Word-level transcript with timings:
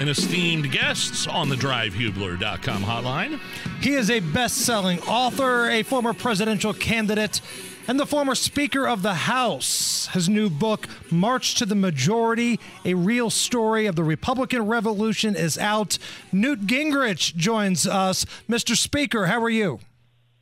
and 0.00 0.08
esteemed 0.08 0.72
guests 0.72 1.26
on 1.26 1.50
the 1.50 1.54
drivehubler.com 1.56 2.82
hotline. 2.82 3.38
He 3.82 3.92
is 3.92 4.10
a 4.10 4.20
best 4.20 4.56
selling 4.56 4.98
author, 5.00 5.68
a 5.68 5.82
former 5.82 6.14
presidential 6.14 6.72
candidate, 6.72 7.42
and 7.86 8.00
the 8.00 8.06
former 8.06 8.34
Speaker 8.34 8.88
of 8.88 9.02
the 9.02 9.12
House. 9.12 10.08
His 10.12 10.26
new 10.26 10.48
book, 10.48 10.88
March 11.10 11.54
to 11.56 11.66
the 11.66 11.74
Majority 11.74 12.58
A 12.86 12.94
Real 12.94 13.28
Story 13.28 13.84
of 13.84 13.94
the 13.94 14.02
Republican 14.02 14.66
Revolution, 14.66 15.36
is 15.36 15.58
out. 15.58 15.98
Newt 16.32 16.66
Gingrich 16.66 17.36
joins 17.36 17.86
us. 17.86 18.24
Mr. 18.48 18.74
Speaker, 18.74 19.26
how 19.26 19.42
are 19.42 19.50
you? 19.50 19.80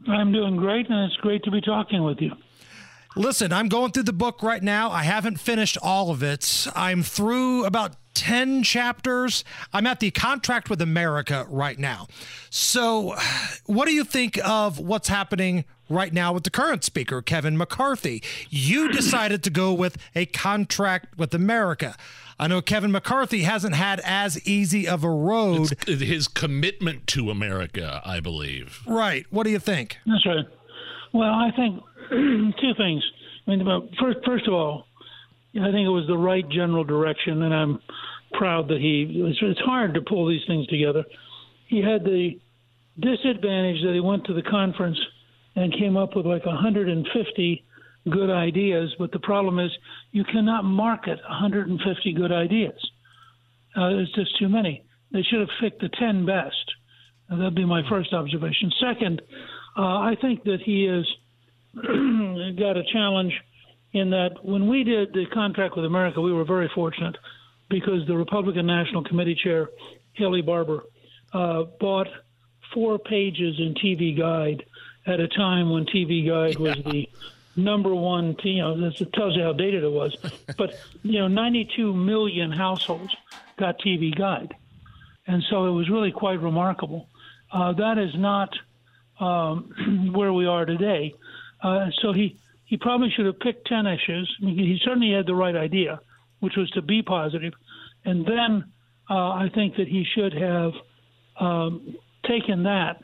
I'm 0.07 0.31
doing 0.31 0.57
great, 0.57 0.89
and 0.89 1.11
it's 1.11 1.21
great 1.21 1.43
to 1.43 1.51
be 1.51 1.61
talking 1.61 2.05
with 2.05 2.21
you. 2.21 2.31
Listen, 3.17 3.53
I'm 3.53 3.69
going 3.69 3.91
through 3.91 4.05
the 4.05 4.13
book 4.13 4.45
right 4.45 4.63
now. 4.63 4.93
I 4.93 5.03
haven't 5.03 5.41
finished 5.41 5.77
all 5.83 6.13
of 6.13 6.23
it. 6.23 6.69
I'm 6.77 7.03
through 7.03 7.65
about 7.65 7.97
10 8.19 8.65
chapters. 8.65 9.45
I'm 9.73 9.87
at 9.87 10.01
the 10.01 10.11
contract 10.11 10.69
with 10.69 10.83
America 10.83 11.47
right 11.49 11.79
now. 11.79 12.09
So, 12.51 13.15
what 13.67 13.87
do 13.87 13.93
you 13.93 14.03
think 14.03 14.39
of 14.45 14.81
what's 14.81 15.09
happening 15.09 15.65
right 15.89 16.13
now 16.13 16.33
with 16.33 16.43
the 16.43 16.51
current 16.51 16.83
speaker, 16.83 17.23
Kevin 17.23 17.57
McCarthy? 17.57 18.23
You 18.51 18.91
decided 18.91 19.45
to 19.45 19.51
go 19.51 19.73
with 19.73 19.97
a 20.17 20.27
contract 20.27 21.17
with 21.17 21.33
America. 21.33 21.95
I 22.41 22.49
know 22.49 22.61
Kevin 22.61 22.91
McCarthy 22.91 23.43
hasn't 23.43 23.77
had 23.77 24.01
as 24.05 24.45
easy 24.47 24.89
of 24.89 25.05
a 25.05 25.11
road. 25.11 25.73
It's 25.87 26.03
his 26.03 26.27
commitment 26.27 27.07
to 27.09 27.31
America, 27.31 28.03
I 28.05 28.19
believe. 28.19 28.81
Right. 28.87 29.27
What 29.31 29.45
do 29.45 29.51
you 29.51 29.59
think? 29.61 29.99
That's 30.07 30.27
right. 30.27 30.45
Well, 31.13 31.31
I 31.31 31.51
think 31.55 31.83
two 32.11 32.75
things. 32.77 33.05
I 33.47 33.51
mean, 33.51 33.65
first, 34.01 34.19
first 34.27 34.47
of 34.49 34.55
all, 34.55 34.88
I 35.63 35.73
think 35.73 35.87
it 35.87 35.91
was 35.91 36.07
the 36.07 36.19
right 36.19 36.49
general 36.49 36.85
direction, 36.85 37.43
and 37.43 37.55
I'm 37.55 37.81
proud 38.33 38.69
that 38.69 38.79
he. 38.79 39.23
It's 39.41 39.61
hard 39.61 39.95
to 39.95 40.01
pull 40.01 40.29
these 40.29 40.45
things 40.47 40.67
together. 40.67 41.05
He 41.67 41.83
had 41.83 42.05
the 42.05 42.39
disadvantage 42.99 43.83
that 43.83 43.93
he 43.95 44.01
went 44.01 44.25
to 44.25 44.35
the 44.35 44.43
conference 44.43 44.99
and 45.55 45.73
came 45.73 45.97
up 45.97 46.17
with 46.17 46.27
like 46.27 46.45
150 46.47 47.65
good 48.11 48.31
ideas, 48.31 48.95
but 48.99 49.13
the 49.13 49.19
problem 49.19 49.59
is 49.59 49.71
you 50.13 50.25
cannot 50.25 50.65
market 50.65 51.19
150 51.29 52.13
good 52.15 52.33
ideas. 52.33 52.91
Uh, 53.77 53.89
it's 53.99 54.15
just 54.15 54.39
too 54.39 54.49
many. 54.49 54.83
They 55.13 55.23
should 55.23 55.41
have 55.41 55.49
picked 55.61 55.81
the 55.81 55.91
10 55.99 56.27
best. 56.27 56.55
That'd 57.29 57.55
be 57.55 57.65
my 57.65 57.83
first 57.89 58.13
observation. 58.13 58.73
Second, 58.81 59.23
uh, 59.77 59.83
I 59.83 60.17
think 60.21 60.45
that 60.45 60.61
he 60.65 60.85
has 60.85 61.07
got 62.59 62.77
a 62.77 62.83
challenge 62.93 63.33
in 63.93 64.11
that 64.11 64.45
when 64.45 64.69
we 64.69 64.85
did 64.85 65.13
the 65.13 65.27
contract 65.33 65.77
with 65.77 65.85
America, 65.85 66.21
we 66.21 66.33
were 66.33 66.45
very 66.45 66.71
fortunate 66.75 67.17
because 67.69 68.07
the 68.07 68.17
Republican 68.17 68.67
National 68.67 69.03
Committee 69.03 69.35
chair, 69.35 69.71
Haley 70.13 70.43
Barbour, 70.43 70.85
uh, 71.33 71.65
bought 71.81 72.09
four 72.73 72.99
pages 72.99 73.57
in 73.59 73.75
TV 73.75 74.17
Guide 74.17 74.65
at 75.07 75.21
a 75.21 75.29
time 75.29 75.71
when 75.71 75.87
TV 75.87 76.27
Guide 76.27 76.59
was 76.59 76.77
the 76.85 77.09
number 77.57 77.95
one, 77.95 78.37
you 78.45 78.63
know, 78.63 78.81
this 78.81 79.03
tells 79.15 79.37
you 79.37 79.43
how 79.43 79.53
dated 79.53 79.85
it 79.85 79.91
was. 79.91 80.17
But, 80.57 80.75
you 81.03 81.19
know, 81.21 81.29
92 81.29 81.93
million 81.93 82.51
households 82.51 83.15
got 83.59 83.79
TV 83.81 84.17
Guide. 84.17 84.55
And 85.27 85.43
so 85.51 85.67
it 85.67 85.73
was 85.73 85.91
really 85.91 86.11
quite 86.11 86.41
remarkable. 86.41 87.09
Uh, 87.53 87.73
that 87.75 87.99
is 87.99 88.15
not 88.15 88.51
um, 89.21 90.11
where 90.15 90.33
we 90.33 90.47
are 90.47 90.65
today. 90.65 91.15
Uh, 91.63 91.91
so 92.01 92.13
he, 92.13 92.37
he 92.69 92.77
probably 92.77 93.11
should 93.11 93.27
have 93.27 93.41
picked 93.41 93.67
10 93.67 93.87
issues. 93.87 94.37
I 94.41 94.45
mean, 94.45 94.59
he 94.59 94.79
certainly 94.85 95.13
had 95.13 95.27
the 95.27 95.35
right 95.35 95.57
idea, 95.57 96.01
which 96.41 96.55
was 96.57 96.71
to 96.71 96.83
be 96.83 97.03
positive. 97.03 97.55
And 98.05 98.27
then 98.27 98.65
uh, 99.11 99.31
I 99.31 99.51
think 99.55 99.77
that 99.77 99.89
he 99.89 100.05
should 100.15 100.35
have 100.35 100.73
um, 101.41 101.97
taken 102.27 102.65
that 102.65 103.01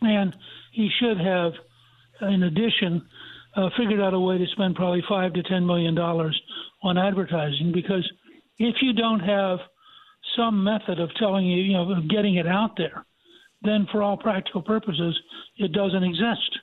and 0.00 0.34
he 0.72 0.90
should 1.00 1.18
have, 1.20 1.52
in 2.22 2.42
addition, 2.42 3.06
uh, 3.56 3.68
figured 3.76 4.00
out 4.00 4.14
a 4.14 4.20
way 4.20 4.38
to 4.38 4.46
spend 4.52 4.74
probably 4.74 5.02
five 5.08 5.32
to 5.34 5.42
ten 5.42 5.66
million 5.66 5.94
dollars 5.94 6.40
on 6.82 6.98
advertising 6.98 7.72
because 7.72 8.10
if 8.58 8.76
you 8.82 8.92
don't 8.92 9.20
have 9.20 9.58
some 10.36 10.64
method 10.64 10.98
of 10.98 11.14
telling 11.14 11.46
you, 11.46 11.62
you 11.62 11.72
know, 11.74 11.90
of 11.92 12.08
getting 12.08 12.36
it 12.36 12.46
out 12.46 12.76
there, 12.76 13.04
then 13.62 13.86
for 13.92 14.02
all 14.02 14.16
practical 14.16 14.62
purposes, 14.62 15.18
it 15.56 15.72
doesn't 15.72 16.02
exist, 16.02 16.58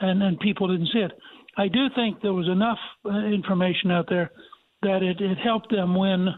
and 0.00 0.22
and 0.22 0.40
people 0.40 0.68
didn't 0.68 0.88
see 0.92 0.98
it. 0.98 1.12
I 1.56 1.68
do 1.68 1.88
think 1.94 2.20
there 2.20 2.32
was 2.32 2.48
enough 2.48 2.78
uh, 3.04 3.26
information 3.26 3.90
out 3.90 4.06
there 4.08 4.30
that 4.82 5.02
it, 5.02 5.20
it 5.20 5.38
helped 5.38 5.70
them 5.70 5.94
win 5.94 6.28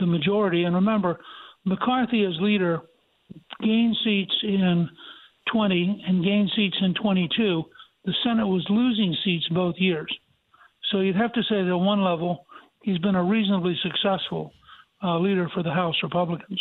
the 0.00 0.06
majority. 0.06 0.64
And 0.64 0.74
remember, 0.74 1.18
McCarthy 1.64 2.24
as 2.24 2.34
leader 2.40 2.82
gained 3.62 3.96
seats 4.04 4.34
in 4.42 4.88
20 5.52 6.04
and 6.06 6.24
gained 6.24 6.50
seats 6.54 6.76
in 6.80 6.94
22 6.94 7.64
the 8.06 8.14
Senate 8.22 8.46
was 8.46 8.64
losing 8.70 9.14
seats 9.24 9.46
both 9.48 9.74
years. 9.78 10.08
So 10.90 11.00
you'd 11.00 11.16
have 11.16 11.32
to 11.32 11.42
say 11.42 11.56
that 11.56 11.68
at 11.68 11.74
one 11.74 12.02
level, 12.02 12.46
he's 12.82 12.98
been 12.98 13.16
a 13.16 13.22
reasonably 13.22 13.76
successful 13.82 14.52
uh, 15.02 15.18
leader 15.18 15.50
for 15.52 15.62
the 15.64 15.72
House 15.72 15.96
Republicans. 16.02 16.60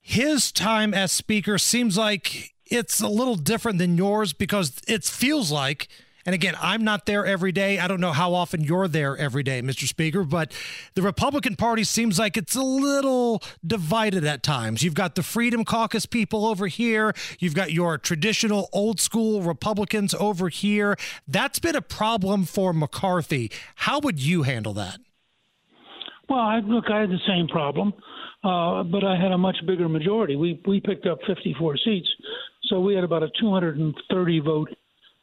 His 0.00 0.52
time 0.52 0.94
as 0.94 1.10
Speaker 1.10 1.58
seems 1.58 1.98
like 1.98 2.54
it's 2.64 3.00
a 3.00 3.08
little 3.08 3.34
different 3.34 3.78
than 3.78 3.96
yours 3.96 4.32
because 4.32 4.80
it 4.86 5.04
feels 5.04 5.50
like 5.50 5.88
and 6.24 6.34
again, 6.34 6.54
I'm 6.60 6.84
not 6.84 7.06
there 7.06 7.26
every 7.26 7.52
day. 7.52 7.78
I 7.78 7.88
don't 7.88 8.00
know 8.00 8.12
how 8.12 8.34
often 8.34 8.62
you're 8.62 8.88
there 8.88 9.16
every 9.16 9.42
day, 9.42 9.60
Mr. 9.62 9.86
Speaker, 9.86 10.24
but 10.24 10.52
the 10.94 11.02
Republican 11.02 11.56
Party 11.56 11.84
seems 11.84 12.18
like 12.18 12.36
it's 12.36 12.54
a 12.54 12.62
little 12.62 13.42
divided 13.66 14.24
at 14.24 14.42
times. 14.42 14.82
You've 14.82 14.94
got 14.94 15.14
the 15.14 15.22
Freedom 15.22 15.64
Caucus 15.64 16.06
people 16.06 16.46
over 16.46 16.66
here, 16.66 17.14
you've 17.38 17.54
got 17.54 17.72
your 17.72 17.98
traditional 17.98 18.68
old 18.72 19.00
school 19.00 19.42
Republicans 19.42 20.14
over 20.14 20.48
here. 20.48 20.96
That's 21.26 21.58
been 21.58 21.76
a 21.76 21.82
problem 21.82 22.44
for 22.44 22.72
McCarthy. 22.72 23.50
How 23.76 23.98
would 24.00 24.20
you 24.20 24.42
handle 24.42 24.74
that? 24.74 24.98
Well, 26.28 26.40
I, 26.40 26.60
look, 26.60 26.84
I 26.90 27.00
had 27.00 27.10
the 27.10 27.18
same 27.26 27.48
problem, 27.48 27.92
uh, 28.44 28.84
but 28.84 29.04
I 29.04 29.16
had 29.20 29.32
a 29.32 29.38
much 29.38 29.56
bigger 29.66 29.88
majority. 29.88 30.36
We 30.36 30.60
we 30.66 30.80
picked 30.80 31.06
up 31.06 31.18
54 31.26 31.76
seats, 31.84 32.08
so 32.64 32.80
we 32.80 32.94
had 32.94 33.04
about 33.04 33.22
a 33.22 33.28
230 33.40 34.40
vote 34.40 34.70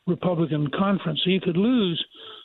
Republican 0.09 0.69
conference. 0.77 1.21
You 1.25 1.39
could 1.39 1.57
lose, 1.57 2.03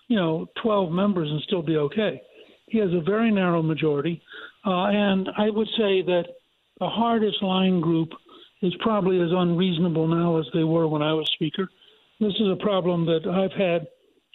you 0.08 0.16
know, 0.16 0.46
12 0.62 0.92
members 0.92 1.30
and 1.30 1.40
still 1.42 1.62
be 1.62 1.76
okay. 1.76 2.20
He 2.68 2.78
has 2.78 2.90
a 2.92 3.00
very 3.00 3.30
narrow 3.30 3.62
majority. 3.62 4.22
Uh, 4.66 4.86
and 4.86 5.28
I 5.36 5.50
would 5.50 5.68
say 5.76 6.02
that 6.02 6.24
the 6.80 6.88
hardest 6.88 7.42
line 7.42 7.80
group 7.80 8.10
is 8.62 8.74
probably 8.80 9.20
as 9.20 9.30
unreasonable 9.30 10.08
now 10.08 10.38
as 10.38 10.46
they 10.54 10.64
were 10.64 10.88
when 10.88 11.02
I 11.02 11.12
was 11.12 11.30
Speaker. 11.34 11.68
This 12.20 12.32
is 12.34 12.48
a 12.50 12.62
problem 12.62 13.04
that 13.06 13.26
I've 13.26 13.58
had. 13.58 13.86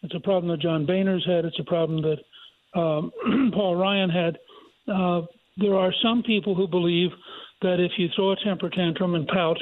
It's 0.04 0.16
a 0.16 0.20
problem 0.20 0.52
that 0.52 0.62
John 0.62 0.86
Boehner's 0.86 1.26
had. 1.26 1.46
It's 1.46 1.60
a 1.60 1.64
problem 1.64 2.02
that 2.02 2.80
um, 2.80 3.12
Paul 3.54 3.76
Ryan 3.76 4.10
had. 4.10 4.38
Uh, 4.88 5.22
there 5.58 5.76
are 5.76 5.94
some 6.02 6.24
people 6.24 6.56
who 6.56 6.68
believe 6.68 7.10
that 7.62 7.80
if 7.80 7.92
you 7.98 8.08
throw 8.16 8.32
a 8.32 8.36
temper 8.44 8.70
tantrum 8.70 9.16
and 9.16 9.28
pout, 9.28 9.58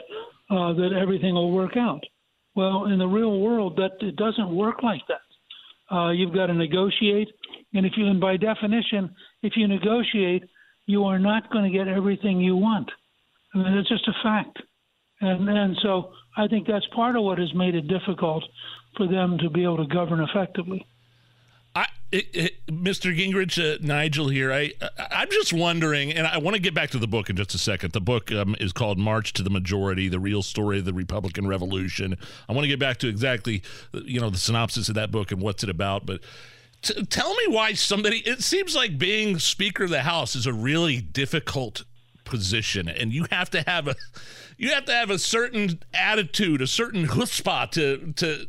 uh, 0.50 0.74
that 0.74 0.92
everything 1.00 1.34
will 1.34 1.52
work 1.52 1.76
out. 1.78 2.04
Well, 2.57 2.85
in 2.85 2.97
the 2.97 3.06
real 3.06 3.39
world, 3.39 3.75
that 3.75 3.92
it 4.01 4.15
doesn't 4.15 4.50
work 4.50 4.81
like 4.81 5.04
that. 5.09 5.95
Uh, 5.95 6.09
you've 6.09 6.33
got 6.33 6.48
to 6.48 6.56
negotiate, 6.56 7.30
and 7.75 7.86
if 7.86 7.94
you, 7.95 8.07
and 8.07 8.19
by 8.19 8.36
definition, 8.36 9.13
if 9.44 9.54
you 9.56 9.68
negotiate, 9.68 10.44
you 10.88 11.04
are 11.04 11.19
not 11.19 11.51
going 11.51 11.71
to 11.71 11.77
get 11.77 11.88
everything 11.88 12.42
you 12.42 12.56
want. 12.56 12.89
I 13.54 13.59
mean, 13.59 13.74
it's 13.74 13.88
just 13.88 14.07
a 14.07 14.24
fact, 14.24 14.57
and 15.21 15.48
and 15.48 15.77
so 15.83 16.09
I 16.36 16.48
think 16.48 16.65
that's 16.65 16.86
part 16.95 17.15
of 17.15 17.24
what 17.24 17.38
has 17.38 17.54
made 17.54 17.75
it 17.75 17.88
difficult 17.88 18.44
for 18.98 19.07
them 19.07 19.38
to 19.38 19.51
be 19.51 19.63
able 19.63 19.77
to 19.77 19.94
govern 19.94 20.19
effectively. 20.19 20.83
Mr. 22.12 23.15
Gingrich, 23.15 23.59
uh, 23.59 23.77
Nigel 23.81 24.30
here. 24.30 24.54
I, 24.54 24.71
I 24.98 25.24
am 25.24 25.30
just 25.30 25.51
wondering, 25.51 26.13
and 26.13 26.25
I 26.25 26.38
want 26.38 26.56
to 26.56 26.62
get 26.62 26.74
back 26.74 26.89
to 26.92 26.98
the 26.98 27.07
book 27.07 27.30
in 27.30 27.36
just 27.36 27.54
a 27.54 27.57
second. 27.57 27.92
The 27.92 28.00
book 28.00 28.31
um, 28.31 28.56
is 28.62 28.71
called 28.71 28.98
"March 28.98 29.33
to 29.33 29.44
the 29.44 29.50
Majority: 29.50 30.07
The 30.07 30.19
Real 30.19 30.42
Story 30.42 30.80
of 30.80 30.86
the 30.86 30.94
Republican 30.94 31.48
Revolution." 31.48 32.15
I 32.48 32.54
want 32.54 32.63
to 32.63 32.69
get 32.69 32.80
back 32.80 32.98
to 33.00 33.09
exactly, 33.09 33.62
you 33.92 34.21
know, 34.21 34.30
the 34.30 34.38
synopsis 34.38 34.88
of 34.88 34.95
that 34.95 35.12
book 35.12 35.33
and 35.33 35.42
what's 35.42 35.63
it 35.63 35.69
about. 35.69 36.06
But 36.06 36.21
t- 36.81 37.06
tell 37.06 37.36
me 37.36 37.48
why 37.48 37.74
somebody. 37.74 38.19
It 38.19 38.42
seems 38.42 38.74
like 38.74 38.98
being 38.98 39.38
Speaker 39.38 39.83
of 39.83 39.89
the 39.89 40.03
House 40.03 40.33
is 40.33 40.45
a 40.45 40.53
really 40.53 41.01
difficult 41.01 41.83
position, 42.27 42.88
and 42.88 43.13
you 43.13 43.25
have 43.31 43.50
to 43.51 43.62
have 43.62 43.88
a 43.88 43.95
you 44.57 44.69
have 44.69 44.85
to 44.85 44.94
have 44.94 45.09
a 45.09 45.19
certain 45.19 45.79
attitude, 45.94 46.62
a 46.62 46.68
certain 46.68 47.07
chutzpah 47.07 47.71
to 47.71 48.13
to 48.13 48.47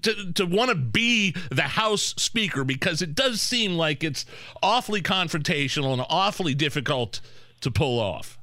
to, 0.00 0.32
to 0.32 0.46
want 0.46 0.70
to 0.70 0.74
be 0.74 1.34
the 1.50 1.62
House 1.62 2.14
Speaker 2.16 2.64
because 2.64 3.02
it 3.02 3.14
does 3.14 3.42
seem 3.42 3.76
like 3.76 4.02
it's 4.02 4.24
awfully 4.62 5.02
confrontational 5.02 5.92
and 5.92 6.04
awfully 6.08 6.54
difficult 6.54 7.20
to 7.60 7.70
pull 7.70 8.00
off. 8.00 8.38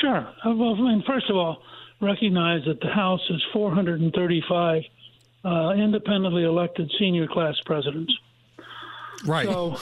Sure. 0.00 0.28
Uh, 0.44 0.54
well, 0.54 0.74
I 0.74 0.80
mean, 0.80 1.02
first 1.06 1.30
of 1.30 1.36
all, 1.36 1.62
recognize 2.00 2.64
that 2.66 2.80
the 2.80 2.88
House 2.88 3.22
is 3.30 3.42
435 3.52 4.82
uh, 5.44 5.70
independently 5.72 6.44
elected 6.44 6.90
senior 6.98 7.26
class 7.26 7.54
presidents. 7.64 8.12
Right. 9.26 9.48
So, 9.54 9.76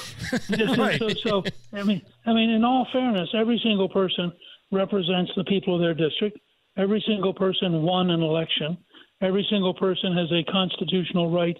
right. 0.78 0.98
so, 0.98 1.08
so, 1.08 1.44
I 1.72 1.82
mean, 1.82 2.02
I 2.26 2.32
mean, 2.32 2.50
in 2.50 2.64
all 2.64 2.86
fairness, 2.92 3.28
every 3.34 3.60
single 3.62 3.88
person 3.88 4.32
represents 4.70 5.30
the 5.36 5.44
people 5.44 5.74
of 5.74 5.80
their 5.80 5.94
district. 5.94 6.38
Every 6.76 7.02
single 7.06 7.34
person 7.34 7.82
won 7.82 8.10
an 8.10 8.22
election. 8.22 8.78
Every 9.20 9.46
single 9.50 9.74
person 9.74 10.16
has 10.16 10.30
a 10.32 10.42
constitutional 10.50 11.30
right 11.30 11.56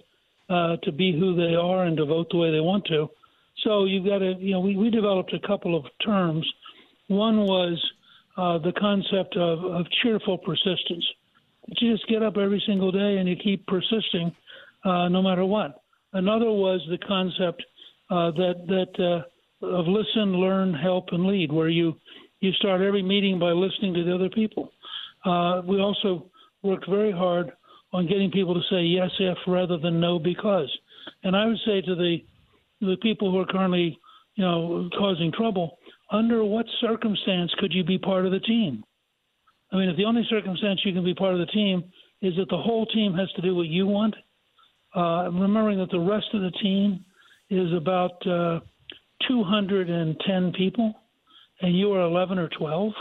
uh, 0.49 0.77
to 0.83 0.91
be 0.91 1.17
who 1.17 1.35
they 1.35 1.55
are 1.55 1.85
and 1.85 1.95
to 1.97 2.05
vote 2.05 2.27
the 2.31 2.37
way 2.37 2.51
they 2.51 2.59
want 2.59 2.85
to. 2.87 3.09
So 3.63 3.85
you've 3.85 4.05
got 4.05 4.19
to, 4.19 4.33
you 4.39 4.51
know, 4.51 4.59
we, 4.59 4.75
we 4.75 4.89
developed 4.89 5.33
a 5.33 5.47
couple 5.47 5.77
of 5.77 5.85
terms. 6.03 6.45
One 7.07 7.41
was 7.41 7.81
uh, 8.37 8.57
the 8.57 8.73
concept 8.79 9.37
of, 9.37 9.63
of 9.63 9.85
cheerful 10.01 10.37
persistence. 10.39 11.05
You 11.67 11.93
just 11.93 12.07
get 12.09 12.23
up 12.23 12.37
every 12.37 12.61
single 12.65 12.91
day 12.91 13.17
and 13.17 13.29
you 13.29 13.35
keep 13.35 13.65
persisting 13.67 14.35
uh, 14.83 15.07
no 15.07 15.21
matter 15.21 15.45
what. 15.45 15.83
Another 16.13 16.51
was 16.51 16.81
the 16.89 16.97
concept 16.97 17.63
uh, 18.13 18.29
that 18.31 18.55
that 18.67 19.03
uh, 19.03 19.65
of 19.65 19.87
listen, 19.87 20.33
learn, 20.33 20.73
help, 20.73 21.05
and 21.11 21.25
lead, 21.25 21.51
where 21.51 21.69
you 21.69 21.95
you 22.41 22.51
start 22.53 22.81
every 22.81 23.01
meeting 23.01 23.39
by 23.39 23.51
listening 23.51 23.93
to 23.95 24.03
the 24.03 24.13
other 24.13 24.29
people. 24.29 24.69
Uh, 25.25 25.61
we 25.67 25.79
also 25.79 26.29
worked 26.61 26.87
very 26.87 27.11
hard 27.11 27.51
on 27.91 28.07
getting 28.07 28.29
people 28.29 28.53
to 28.53 28.61
say 28.69 28.81
yes 28.81 29.09
if 29.19 29.37
rather 29.47 29.77
than 29.77 29.99
no 29.99 30.19
because. 30.19 30.69
And 31.23 31.35
I 31.35 31.45
would 31.45 31.57
say 31.65 31.81
to 31.81 31.95
the 31.95 32.17
the 32.81 32.97
people 33.01 33.31
who 33.31 33.39
are 33.39 33.47
currently, 33.47 33.97
you 34.35 34.43
know, 34.43 34.89
causing 34.97 35.31
trouble, 35.31 35.79
under 36.11 36.43
what 36.43 36.65
circumstance 36.81 37.51
could 37.57 37.73
you 37.73 37.83
be 37.83 37.97
part 37.97 38.25
of 38.25 38.31
the 38.31 38.41
team? 38.41 38.83
I 39.71 39.77
mean, 39.77 39.89
if 39.89 39.97
the 39.97 40.05
only 40.05 40.23
circumstance 40.29 40.81
you 40.85 40.93
can 40.93 41.03
be 41.03 41.15
part 41.15 41.33
of 41.33 41.39
the 41.39 41.47
team 41.47 41.83
is 42.21 42.35
that 42.35 42.49
the 42.49 42.57
whole 42.57 42.85
team 42.85 43.15
has 43.15 43.31
to 43.31 43.41
do 43.41 43.55
what 43.55 43.67
you 43.67 43.87
want, 43.87 44.13
uh, 44.95 45.29
remembering 45.31 45.79
that 45.79 45.89
the 45.89 45.99
rest 45.99 46.27
of 46.33 46.41
the 46.41 46.51
team 46.61 47.03
is 47.53 47.73
about 47.73 48.25
uh, 48.27 48.59
210 49.27 50.53
people, 50.53 50.93
and 51.61 51.77
you 51.77 51.91
are 51.93 52.01
11 52.01 52.37
or 52.37 52.49
12. 52.49 52.93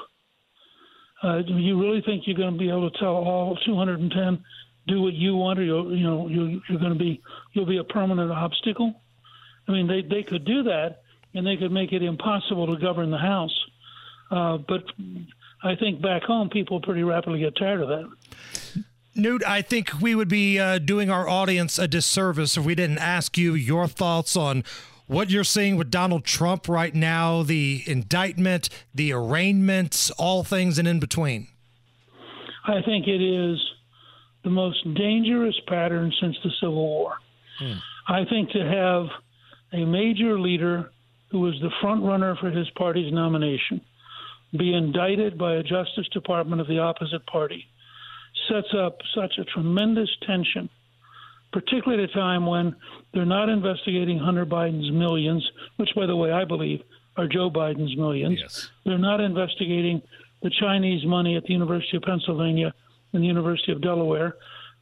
Uh, 1.22 1.43
do 1.43 1.58
you 1.58 1.81
really 1.81 2.02
think 2.04 2.25
you're 2.26 2.37
going 2.37 2.52
to 2.52 2.58
be 2.58 2.69
able 2.69 2.90
to 2.90 2.99
tell 2.99 3.14
all 3.14 3.56
210 3.64 4.44
do 4.88 5.00
what 5.00 5.12
you 5.12 5.37
want, 5.37 5.58
or 5.58 5.62
you'll, 5.62 5.96
you 5.96 6.04
know 6.04 6.28
you're, 6.28 6.60
you're 6.69 6.81
going 6.81 6.93
to 6.93 6.99
be 6.99 7.22
you'll 7.52 7.66
be 7.66 7.78
a 7.78 7.84
permanent 7.84 8.32
obstacle? 8.32 9.00
I 9.69 9.72
mean, 9.72 9.87
they 9.87 10.02
they 10.02 10.25
could 10.25 10.44
do 10.44 10.64
that, 10.64 11.02
and 11.34 11.46
they 11.46 11.56
could 11.56 11.70
make 11.70 11.93
it 11.93 12.02
impossible 12.02 12.66
to 12.66 12.81
govern 12.81 13.10
the 13.10 13.19
House. 13.19 13.56
Uh, 14.31 14.58
but 14.58 14.82
I 15.62 15.76
think 15.76 16.02
back 16.02 16.22
home, 16.22 16.48
people 16.50 16.81
pretty 16.81 17.05
rapidly 17.05 17.38
get 17.38 17.56
tired 17.56 17.81
of 17.81 17.88
that. 17.88 18.10
Newt, 19.14 19.44
I 19.46 19.60
think 19.60 20.00
we 20.00 20.14
would 20.14 20.28
be 20.28 20.58
uh, 20.58 20.78
doing 20.78 21.10
our 21.10 21.28
audience 21.28 21.78
a 21.78 21.86
disservice 21.86 22.56
if 22.56 22.64
we 22.64 22.74
didn't 22.74 22.98
ask 22.98 23.36
you 23.36 23.54
your 23.54 23.86
thoughts 23.86 24.36
on 24.36 24.64
what 25.06 25.28
you're 25.28 25.44
seeing 25.44 25.76
with 25.76 25.90
Donald 25.90 26.24
Trump 26.24 26.66
right 26.66 26.94
now, 26.94 27.42
the 27.42 27.82
indictment, 27.86 28.70
the 28.94 29.12
arraignments, 29.12 30.10
all 30.12 30.42
things 30.42 30.78
and 30.78 30.88
in 30.88 30.98
between. 30.98 31.48
I 32.64 32.80
think 32.82 33.06
it 33.06 33.20
is 33.20 33.60
the 34.44 34.50
most 34.50 34.82
dangerous 34.94 35.60
pattern 35.66 36.12
since 36.20 36.36
the 36.42 36.50
Civil 36.60 36.74
War. 36.74 37.14
Hmm. 37.58 37.72
I 38.08 38.24
think 38.24 38.50
to 38.50 38.60
have 38.60 39.06
a 39.78 39.84
major 39.84 40.40
leader 40.40 40.90
who 41.30 41.40
was 41.40 41.54
the 41.60 41.70
front 41.82 42.02
runner 42.02 42.36
for 42.36 42.50
his 42.50 42.68
party's 42.70 43.12
nomination 43.12 43.82
be 44.56 44.74
indicted 44.74 45.38
by 45.38 45.54
a 45.54 45.62
Justice 45.62 46.08
Department 46.12 46.60
of 46.60 46.68
the 46.68 46.78
opposite 46.78 47.26
party 47.26 47.66
sets 48.48 48.74
up 48.74 48.98
such 49.14 49.38
a 49.38 49.44
tremendous 49.44 50.10
tension, 50.26 50.68
particularly 51.52 52.02
at 52.02 52.10
a 52.10 52.12
time 52.12 52.46
when 52.46 52.74
they're 53.12 53.24
not 53.24 53.48
investigating 53.48 54.18
Hunter 54.18 54.46
Biden's 54.46 54.90
millions, 54.90 55.46
which, 55.76 55.90
by 55.94 56.06
the 56.06 56.16
way, 56.16 56.32
I 56.32 56.44
believe 56.44 56.82
are 57.16 57.28
Joe 57.28 57.50
Biden's 57.50 57.96
millions. 57.96 58.38
Yes. 58.40 58.70
They're 58.84 58.98
not 58.98 59.20
investigating 59.20 60.02
the 60.42 60.50
Chinese 60.60 61.04
money 61.04 61.36
at 61.36 61.44
the 61.44 61.52
University 61.52 61.96
of 61.96 62.02
Pennsylvania 62.02 62.72
and 63.12 63.22
the 63.22 63.26
University 63.26 63.72
of 63.72 63.82
Delaware. 63.82 64.36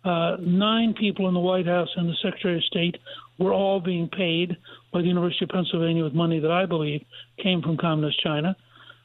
Uh, 0.04 0.36
nine 0.40 0.94
people 0.94 1.28
in 1.28 1.34
the 1.34 1.40
White 1.40 1.66
House 1.66 1.88
and 1.96 2.08
the 2.08 2.16
Secretary 2.22 2.56
of 2.56 2.64
State 2.64 2.96
were 3.38 3.52
all 3.52 3.80
being 3.80 4.08
paid 4.08 4.56
by 4.92 5.02
the 5.02 5.08
University 5.08 5.44
of 5.44 5.50
Pennsylvania 5.50 6.04
with 6.04 6.14
money 6.14 6.40
that 6.40 6.50
I 6.50 6.64
believe 6.66 7.04
came 7.42 7.60
from 7.60 7.76
Communist 7.76 8.22
China. 8.22 8.56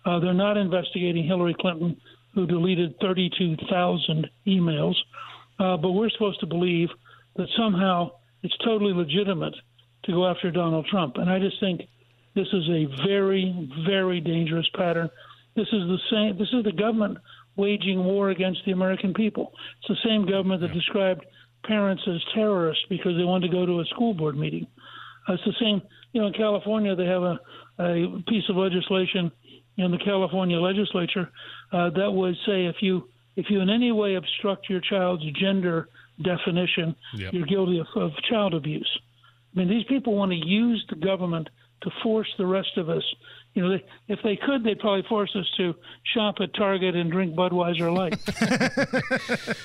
Uh, 0.05 0.19
they're 0.19 0.33
not 0.33 0.55
investigating 0.55 1.25
Hillary 1.25 1.55
Clinton 1.59 1.97
who 2.35 2.45
deleted 2.45 2.95
32,000 3.01 4.29
emails. 4.45 4.95
Uh, 5.57 5.77
but 5.77 5.91
we're 5.91 6.09
supposed 6.09 6.39
to 6.41 6.45
believe 6.45 6.89
that 7.37 7.47
somehow 7.57 8.11
it's 8.43 8.55
totally 8.63 8.93
legitimate 8.93 9.55
to 10.03 10.11
go 10.11 10.27
after 10.27 10.51
Donald 10.51 10.85
Trump. 10.85 11.15
And 11.17 11.29
I 11.29 11.39
just 11.39 11.59
think 11.59 11.81
this 12.35 12.47
is 12.51 12.69
a 12.69 12.85
very, 13.07 13.69
very 13.87 14.19
dangerous 14.19 14.69
pattern. 14.75 15.09
This 15.55 15.67
is 15.67 15.87
the 15.87 15.99
same. 16.11 16.37
This 16.37 16.49
is 16.53 16.65
the 16.65 16.73
government 16.73 17.17
waging 17.55 18.03
war 18.03 18.29
against 18.29 18.59
the 18.65 18.73
American 18.73 19.13
people. 19.13 19.53
It's 19.79 19.87
the 19.87 20.07
same 20.09 20.27
government 20.27 20.61
that 20.61 20.73
described 20.73 21.25
parents 21.65 22.03
as 22.07 22.21
terrorists 22.33 22.83
because 22.89 23.15
they 23.17 23.23
wanted 23.23 23.47
to 23.47 23.53
go 23.53 23.65
to 23.65 23.79
a 23.79 23.85
school 23.85 24.13
board 24.13 24.37
meeting. 24.37 24.67
Uh, 25.27 25.33
it's 25.33 25.45
the 25.45 25.53
same. 25.59 25.81
You 26.11 26.21
know, 26.21 26.27
in 26.27 26.33
California, 26.33 26.95
they 26.95 27.05
have 27.05 27.23
a, 27.23 27.39
a 27.79 28.23
piece 28.27 28.43
of 28.49 28.57
legislation 28.57 29.31
in 29.77 29.91
the 29.91 29.97
California 29.97 30.57
legislature 30.59 31.29
uh, 31.71 31.89
that 31.91 32.11
would 32.11 32.35
say 32.45 32.65
if 32.65 32.77
you 32.81 33.09
if 33.35 33.47
you 33.49 33.59
in 33.59 33.69
any 33.69 33.91
way 33.91 34.15
obstruct 34.15 34.69
your 34.69 34.79
child's 34.79 35.23
gender 35.39 35.89
definition, 36.21 36.95
yep. 37.15 37.33
you're 37.33 37.45
guilty 37.45 37.79
of, 37.79 37.87
of 37.95 38.11
child 38.29 38.53
abuse. 38.53 38.89
I 39.53 39.59
mean, 39.59 39.69
these 39.69 39.83
people 39.89 40.15
want 40.15 40.31
to 40.31 40.37
use 40.37 40.85
the 40.89 40.95
government 40.95 41.49
to 41.81 41.89
force 42.01 42.31
the 42.37 42.45
rest 42.45 42.77
of 42.77 42.89
us 42.89 43.03
you 43.55 43.65
know, 43.65 43.79
if 44.09 44.19
they 44.21 44.35
could, 44.35 44.65
they'd 44.65 44.79
probably 44.79 45.03
force 45.07 45.33
us 45.33 45.49
to 45.55 45.73
shop 46.13 46.35
at 46.41 46.53
Target 46.53 46.93
and 46.93 47.09
drink 47.09 47.33
Budweiser 47.35 47.91
Light. 47.91 48.13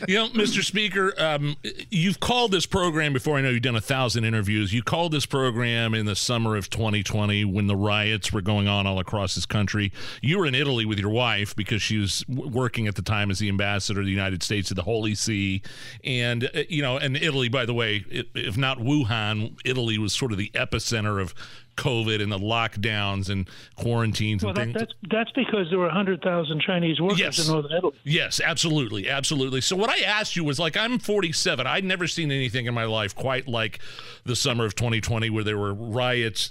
you 0.08 0.14
know, 0.14 0.28
Mr. 0.28 0.62
Speaker, 0.62 1.12
um, 1.18 1.56
you've 1.90 2.20
called 2.20 2.52
this 2.52 2.66
program 2.66 3.12
before. 3.12 3.36
I 3.36 3.40
know 3.40 3.50
you've 3.50 3.62
done 3.62 3.74
a 3.74 3.80
thousand 3.80 4.24
interviews. 4.24 4.72
You 4.72 4.84
called 4.84 5.10
this 5.10 5.26
program 5.26 5.92
in 5.92 6.06
the 6.06 6.14
summer 6.14 6.56
of 6.56 6.70
2020 6.70 7.44
when 7.44 7.66
the 7.66 7.74
riots 7.74 8.32
were 8.32 8.40
going 8.40 8.68
on 8.68 8.86
all 8.86 9.00
across 9.00 9.34
this 9.34 9.44
country. 9.44 9.92
You 10.22 10.38
were 10.38 10.46
in 10.46 10.54
Italy 10.54 10.84
with 10.84 11.00
your 11.00 11.10
wife 11.10 11.56
because 11.56 11.82
she 11.82 11.98
was 11.98 12.24
working 12.28 12.86
at 12.86 12.94
the 12.94 13.02
time 13.02 13.28
as 13.28 13.40
the 13.40 13.48
ambassador 13.48 13.98
of 13.98 14.06
the 14.06 14.12
United 14.12 14.44
States 14.44 14.68
to 14.68 14.74
the 14.74 14.82
Holy 14.82 15.16
See, 15.16 15.62
and 16.04 16.44
uh, 16.44 16.62
you 16.68 16.80
know, 16.80 16.96
and 16.96 17.16
Italy, 17.16 17.48
by 17.48 17.66
the 17.66 17.74
way, 17.74 18.04
if 18.08 18.56
not 18.56 18.78
Wuhan, 18.78 19.58
Italy 19.64 19.98
was 19.98 20.12
sort 20.12 20.30
of 20.30 20.38
the 20.38 20.50
epicenter 20.54 21.20
of 21.20 21.34
COVID 21.76 22.22
and 22.22 22.30
the 22.30 22.38
lockdowns 22.38 23.28
and 23.28 23.48
quarantines 23.76 24.42
well, 24.42 24.50
and 24.58 24.72
things. 24.72 24.74
That's, 24.74 24.92
that's 25.10 25.30
because 25.32 25.68
there 25.70 25.78
were 25.78 25.86
100,000 25.86 26.60
Chinese 26.60 27.00
workers 27.00 27.18
yes. 27.18 27.38
in 27.38 27.52
Northern 27.52 27.72
Italy. 27.72 27.96
Yes, 28.04 28.40
absolutely. 28.40 29.08
Absolutely. 29.08 29.60
So, 29.60 29.76
what 29.76 29.90
I 29.90 30.00
asked 30.00 30.36
you 30.36 30.44
was 30.44 30.58
like, 30.58 30.76
I'm 30.76 30.98
47. 30.98 31.66
I'd 31.66 31.84
never 31.84 32.06
seen 32.06 32.30
anything 32.30 32.66
in 32.66 32.74
my 32.74 32.84
life 32.84 33.14
quite 33.14 33.48
like 33.48 33.80
the 34.24 34.36
summer 34.36 34.64
of 34.64 34.74
2020 34.74 35.30
where 35.30 35.44
there 35.44 35.58
were 35.58 35.74
riots 35.74 36.50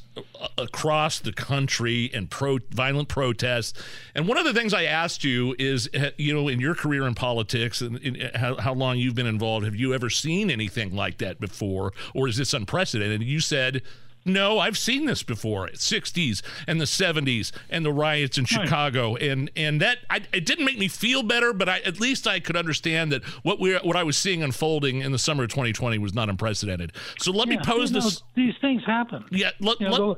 across 0.57 1.19
the 1.19 1.31
country 1.31 2.09
and 2.13 2.29
pro 2.29 2.59
violent 2.71 3.07
protests. 3.07 3.73
And 4.15 4.27
one 4.27 4.37
of 4.37 4.45
the 4.45 4.53
things 4.53 4.73
I 4.73 4.83
asked 4.83 5.23
you 5.23 5.55
is, 5.59 5.89
eh, 5.93 6.11
you 6.17 6.33
know, 6.33 6.47
in 6.47 6.59
your 6.59 6.75
career 6.75 7.07
in 7.07 7.15
politics 7.15 7.81
and 7.81 7.97
in 7.99 8.21
eh, 8.21 8.37
how, 8.37 8.55
how 8.57 8.73
long 8.73 8.97
you've 8.97 9.15
been 9.15 9.27
involved, 9.27 9.65
have 9.65 9.75
you 9.75 9.93
ever 9.93 10.09
seen 10.09 10.49
anything 10.49 10.95
like 10.95 11.17
that 11.19 11.39
before? 11.39 11.93
Or 12.13 12.27
is 12.27 12.37
this 12.37 12.53
unprecedented? 12.53 13.21
And 13.21 13.29
you 13.29 13.39
said, 13.39 13.81
no, 14.25 14.59
I've 14.59 14.77
seen 14.77 15.05
this 15.05 15.23
before. 15.23 15.67
60s 15.69 16.41
and 16.67 16.79
the 16.79 16.85
70s 16.85 17.51
and 17.69 17.85
the 17.85 17.91
riots 17.91 18.37
in 18.37 18.45
Chicago, 18.45 19.15
and 19.15 19.49
and 19.55 19.81
that 19.81 19.99
I, 20.09 20.21
it 20.33 20.45
didn't 20.45 20.65
make 20.65 20.77
me 20.77 20.87
feel 20.87 21.23
better, 21.23 21.53
but 21.53 21.69
I, 21.69 21.79
at 21.79 21.99
least 21.99 22.27
I 22.27 22.39
could 22.39 22.55
understand 22.55 23.11
that 23.11 23.23
what 23.43 23.59
we 23.59 23.75
what 23.77 23.95
I 23.95 24.03
was 24.03 24.17
seeing 24.17 24.43
unfolding 24.43 25.01
in 25.01 25.11
the 25.11 25.19
summer 25.19 25.43
of 25.43 25.49
2020 25.49 25.97
was 25.97 26.13
not 26.13 26.29
unprecedented. 26.29 26.93
So 27.17 27.31
let 27.31 27.47
yeah, 27.47 27.57
me 27.57 27.61
pose 27.63 27.91
you 27.91 27.99
know, 27.99 28.05
this. 28.05 28.23
These 28.35 28.55
things 28.61 28.83
happen. 28.85 29.25
Yeah, 29.31 29.51
let, 29.59 29.79
you 29.79 29.89
know, 29.89 29.97
know, 29.97 30.17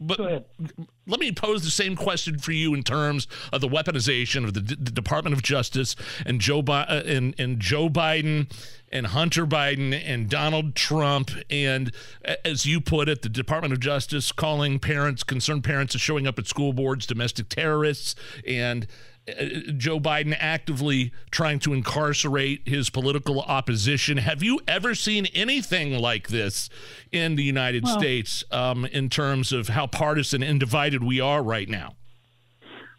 but 0.00 0.48
let 1.06 1.20
me 1.20 1.30
pose 1.30 1.62
the 1.62 1.70
same 1.70 1.94
question 1.94 2.38
for 2.38 2.52
you 2.52 2.72
in 2.74 2.82
terms 2.82 3.28
of 3.52 3.60
the 3.60 3.68
weaponization 3.68 4.44
of 4.44 4.54
the, 4.54 4.60
D- 4.62 4.76
the 4.78 4.90
Department 4.90 5.34
of 5.34 5.42
Justice 5.42 5.94
and 6.24 6.40
Joe 6.40 6.62
Bi- 6.62 6.84
uh, 6.84 7.02
and, 7.04 7.34
and 7.38 7.60
Joe 7.60 7.88
Biden 7.88 8.50
and 8.90 9.08
Hunter 9.08 9.46
Biden 9.46 9.92
and 9.92 10.28
Donald 10.28 10.74
Trump 10.74 11.30
and 11.50 11.92
as 12.44 12.66
you 12.66 12.80
put 12.80 13.08
it, 13.08 13.22
the 13.22 13.28
Department 13.28 13.72
of 13.72 13.80
Justice 13.80 14.32
calling 14.32 14.78
parents, 14.78 15.22
concerned 15.22 15.64
parents, 15.64 15.94
is 15.94 16.00
showing 16.00 16.26
up 16.26 16.38
at 16.38 16.46
school 16.46 16.72
boards 16.72 17.06
domestic 17.06 17.48
terrorists 17.48 18.14
and. 18.46 18.86
Joe 19.76 19.98
Biden 20.00 20.36
actively 20.38 21.12
trying 21.30 21.58
to 21.60 21.72
incarcerate 21.72 22.66
his 22.66 22.90
political 22.90 23.40
opposition. 23.40 24.18
Have 24.18 24.42
you 24.42 24.60
ever 24.68 24.94
seen 24.94 25.26
anything 25.34 25.98
like 25.98 26.28
this 26.28 26.68
in 27.12 27.36
the 27.36 27.42
United 27.42 27.86
States 27.86 28.44
um, 28.50 28.84
in 28.86 29.08
terms 29.08 29.52
of 29.52 29.68
how 29.68 29.86
partisan 29.86 30.42
and 30.42 30.58
divided 30.60 31.02
we 31.02 31.20
are 31.20 31.42
right 31.42 31.68
now? 31.68 31.94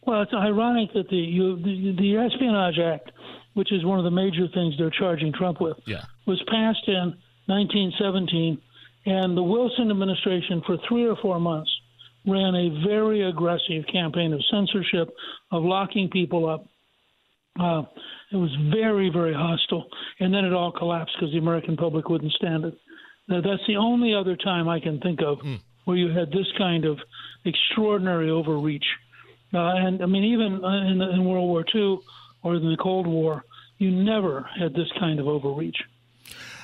Well, 0.04 0.22
it's 0.24 0.34
ironic 0.34 0.94
that 0.94 1.10
the, 1.10 1.16
you, 1.18 1.58
the 1.58 1.96
the 1.98 2.18
Espionage 2.18 2.80
Act, 2.80 3.12
which 3.54 3.72
is 3.72 3.86
one 3.86 4.00
of 4.00 4.04
the 4.04 4.12
major 4.12 4.48
things 4.54 4.76
they're 4.78 4.90
charging 4.90 5.32
Trump 5.32 5.62
with, 5.62 5.78
Yeah. 5.86 6.06
was 6.26 6.42
passed 6.48 6.88
in 6.88 7.16
1917, 7.46 8.60
and 9.06 9.38
the 9.38 9.44
Wilson 9.44 9.92
administration 9.92 10.62
for 10.66 10.78
three 10.88 11.06
or 11.06 11.16
four 11.18 11.40
months 11.40 11.72
ran 12.26 12.56
a 12.56 12.86
very 12.88 13.28
aggressive 13.28 13.86
campaign 13.92 14.34
of 14.34 14.42
censorship, 14.52 15.10
of 15.52 15.64
locking 15.64 16.10
people 16.10 16.48
up. 16.48 16.66
Uh, 17.60 17.84
it 18.32 18.38
was 18.38 18.56
very, 18.72 19.10
very 19.10 19.34
hostile, 19.34 19.86
and 20.20 20.34
then 20.34 20.46
it 20.46 20.54
all 20.54 20.72
collapsed 20.72 21.16
because 21.20 21.34
the 21.34 21.40
American 21.40 21.76
public 21.76 22.08
wouldn't 22.10 22.32
stand 22.34 22.66
it. 22.66 22.78
Now, 23.28 23.42
that's 23.42 23.66
the 23.68 23.76
only 23.76 24.14
other 24.14 24.36
time 24.36 24.70
I 24.70 24.80
can 24.80 25.00
think 25.00 25.22
of 25.22 25.40
where 25.86 25.98
you 25.98 26.10
had 26.10 26.30
this 26.32 26.48
kind 26.58 26.86
of 26.86 26.98
extraordinary 27.46 28.30
overreach. 28.30 28.86
Uh, 29.54 29.74
and 29.76 30.02
I 30.02 30.06
mean, 30.06 30.24
even 30.24 30.64
in, 30.64 31.02
in 31.02 31.26
World 31.26 31.50
War 31.50 31.66
II 31.74 32.00
or 32.44 32.56
in 32.56 32.70
the 32.70 32.78
Cold 32.82 33.08
War, 33.08 33.44
you 33.78 33.92
never 33.92 34.48
had 34.58 34.74
this 34.74 34.88
kind 35.00 35.20
of 35.20 35.28
overreach. 35.28 35.78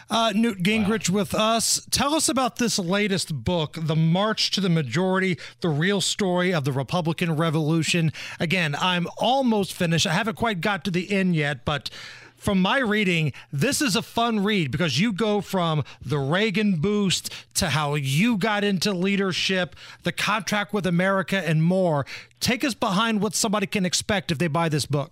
Uh, 0.09 0.31
Newt 0.33 0.63
Gingrich 0.63 1.09
with 1.09 1.35
us. 1.35 1.85
Tell 1.91 2.15
us 2.15 2.29
about 2.29 2.55
this 2.55 2.79
latest 2.79 3.43
book, 3.43 3.77
The 3.81 3.95
March 3.95 4.51
to 4.51 4.61
the 4.61 4.69
Majority, 4.69 5.37
the 5.59 5.67
real 5.67 5.99
story 5.99 6.53
of 6.53 6.63
the 6.63 6.71
Republican 6.71 7.35
Revolution. 7.35 8.13
Again, 8.39 8.73
I'm 8.79 9.07
almost 9.17 9.73
finished. 9.73 10.07
I 10.07 10.13
haven't 10.13 10.37
quite 10.37 10.61
got 10.61 10.85
to 10.85 10.91
the 10.91 11.11
end 11.11 11.35
yet, 11.35 11.65
but 11.65 11.89
from 12.37 12.61
my 12.61 12.79
reading, 12.79 13.33
this 13.51 13.81
is 13.81 13.97
a 13.97 14.01
fun 14.01 14.43
read 14.43 14.71
because 14.71 14.97
you 14.97 15.11
go 15.11 15.41
from 15.41 15.83
the 16.01 16.19
Reagan 16.19 16.77
boost 16.77 17.33
to 17.55 17.69
how 17.69 17.95
you 17.95 18.37
got 18.37 18.63
into 18.63 18.93
leadership, 18.93 19.75
the 20.03 20.13
contract 20.13 20.71
with 20.71 20.85
America, 20.85 21.37
and 21.45 21.63
more. 21.63 22.05
Take 22.39 22.63
us 22.63 22.75
behind 22.75 23.21
what 23.21 23.35
somebody 23.35 23.67
can 23.67 23.85
expect 23.85 24.31
if 24.31 24.37
they 24.37 24.47
buy 24.47 24.69
this 24.69 24.85
book. 24.85 25.11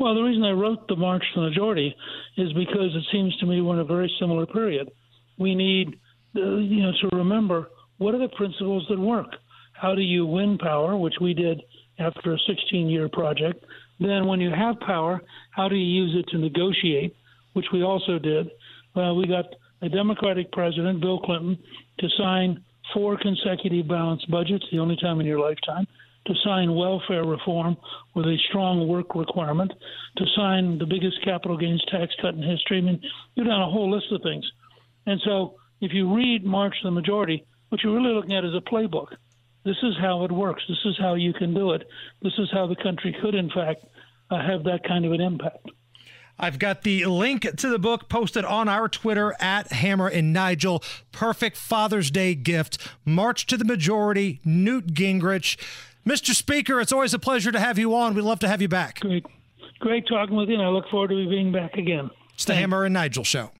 Well, 0.00 0.14
the 0.14 0.22
reason 0.22 0.44
I 0.44 0.52
wrote 0.52 0.88
The 0.88 0.96
March 0.96 1.22
to 1.34 1.40
the 1.40 1.48
Majority 1.50 1.94
is 2.38 2.50
because 2.54 2.96
it 2.96 3.04
seems 3.12 3.36
to 3.36 3.46
me 3.46 3.60
we're 3.60 3.74
in 3.74 3.80
a 3.80 3.84
very 3.84 4.10
similar 4.18 4.46
period. 4.46 4.90
We 5.38 5.54
need, 5.54 5.88
uh, 6.34 6.56
you 6.56 6.82
know, 6.84 6.92
to 7.02 7.16
remember 7.16 7.68
what 7.98 8.14
are 8.14 8.18
the 8.18 8.34
principles 8.34 8.86
that 8.88 8.98
work. 8.98 9.26
How 9.74 9.94
do 9.94 10.00
you 10.00 10.24
win 10.24 10.56
power, 10.56 10.96
which 10.96 11.16
we 11.20 11.34
did 11.34 11.60
after 11.98 12.32
a 12.32 12.38
16-year 12.48 13.10
project. 13.10 13.62
Then, 13.98 14.26
when 14.26 14.40
you 14.40 14.48
have 14.48 14.80
power, 14.80 15.20
how 15.50 15.68
do 15.68 15.76
you 15.76 16.02
use 16.02 16.16
it 16.18 16.30
to 16.30 16.38
negotiate, 16.38 17.14
which 17.52 17.66
we 17.70 17.82
also 17.82 18.18
did. 18.18 18.48
Uh, 18.96 19.12
we 19.12 19.26
got 19.26 19.44
a 19.82 19.90
Democratic 19.90 20.50
president, 20.50 21.02
Bill 21.02 21.20
Clinton, 21.20 21.58
to 21.98 22.08
sign 22.16 22.64
four 22.94 23.18
consecutive 23.18 23.86
balanced 23.86 24.30
budgets, 24.30 24.64
the 24.72 24.78
only 24.78 24.96
time 24.96 25.20
in 25.20 25.26
your 25.26 25.40
lifetime 25.40 25.86
to 26.26 26.34
sign 26.44 26.74
welfare 26.74 27.24
reform 27.24 27.76
with 28.14 28.26
a 28.26 28.36
strong 28.48 28.86
work 28.86 29.14
requirement, 29.14 29.72
to 30.16 30.24
sign 30.36 30.78
the 30.78 30.86
biggest 30.86 31.22
capital 31.24 31.56
gains 31.56 31.84
tax 31.90 32.14
cut 32.20 32.34
in 32.34 32.42
history. 32.42 32.78
I 32.78 32.82
mean, 32.82 33.00
you've 33.34 33.46
done 33.46 33.60
a 33.60 33.70
whole 33.70 33.90
list 33.90 34.12
of 34.12 34.22
things. 34.22 34.48
And 35.06 35.20
so 35.24 35.56
if 35.80 35.92
you 35.92 36.14
read 36.14 36.44
March 36.44 36.74
to 36.82 36.88
the 36.88 36.92
Majority, 36.92 37.46
what 37.70 37.82
you're 37.82 37.94
really 37.94 38.14
looking 38.14 38.34
at 38.34 38.44
is 38.44 38.54
a 38.54 38.60
playbook. 38.60 39.08
This 39.64 39.76
is 39.82 39.94
how 40.00 40.24
it 40.24 40.32
works. 40.32 40.62
This 40.68 40.78
is 40.84 40.96
how 40.98 41.14
you 41.14 41.32
can 41.32 41.54
do 41.54 41.72
it. 41.72 41.86
This 42.22 42.32
is 42.38 42.48
how 42.52 42.66
the 42.66 42.76
country 42.76 43.14
could, 43.20 43.34
in 43.34 43.50
fact, 43.50 43.84
uh, 44.30 44.40
have 44.46 44.64
that 44.64 44.84
kind 44.86 45.04
of 45.04 45.12
an 45.12 45.20
impact. 45.20 45.70
I've 46.38 46.58
got 46.58 46.82
the 46.82 47.04
link 47.04 47.42
to 47.42 47.68
the 47.68 47.78
book 47.78 48.08
posted 48.08 48.46
on 48.46 48.66
our 48.66 48.88
Twitter 48.88 49.36
at 49.40 49.72
Hammer 49.72 50.08
and 50.08 50.32
Nigel. 50.32 50.82
Perfect 51.12 51.58
Father's 51.58 52.10
Day 52.10 52.34
gift. 52.34 52.78
March 53.04 53.44
to 53.46 53.58
the 53.58 53.64
Majority, 53.64 54.40
Newt 54.42 54.94
Gingrich. 54.94 55.58
Mr. 56.06 56.34
Speaker, 56.34 56.80
it's 56.80 56.92
always 56.92 57.12
a 57.14 57.18
pleasure 57.18 57.52
to 57.52 57.60
have 57.60 57.78
you 57.78 57.94
on. 57.94 58.14
We'd 58.14 58.22
love 58.22 58.38
to 58.40 58.48
have 58.48 58.62
you 58.62 58.68
back. 58.68 59.00
Great. 59.00 59.26
Great 59.80 60.06
talking 60.06 60.36
with 60.36 60.48
you, 60.48 60.54
and 60.54 60.62
I 60.62 60.68
look 60.68 60.88
forward 60.90 61.08
to 61.08 61.28
being 61.28 61.52
back 61.52 61.74
again. 61.74 62.10
It's 62.34 62.44
the 62.44 62.54
Hammer 62.54 62.84
and 62.84 62.94
Nigel 62.94 63.24
Show. 63.24 63.50